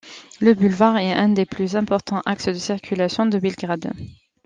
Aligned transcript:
Le 0.39 0.55
Bulevar 0.55 0.97
est 0.97 1.13
un 1.13 1.29
des 1.29 1.45
plus 1.45 1.75
importants 1.75 2.23
axes 2.25 2.47
de 2.47 2.55
circulation 2.55 3.27
de 3.27 3.37
Belgrade. 3.37 3.93